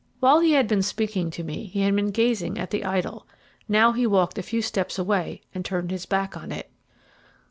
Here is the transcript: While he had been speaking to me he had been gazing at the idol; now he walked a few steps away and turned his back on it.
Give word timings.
While 0.19 0.39
he 0.39 0.53
had 0.53 0.67
been 0.67 0.81
speaking 0.81 1.29
to 1.29 1.43
me 1.43 1.65
he 1.65 1.81
had 1.81 1.95
been 1.95 2.09
gazing 2.09 2.57
at 2.57 2.71
the 2.71 2.83
idol; 2.83 3.27
now 3.67 3.91
he 3.91 4.07
walked 4.07 4.39
a 4.39 4.41
few 4.41 4.63
steps 4.63 4.97
away 4.97 5.41
and 5.53 5.63
turned 5.63 5.91
his 5.91 6.07
back 6.07 6.35
on 6.35 6.51
it. 6.51 6.71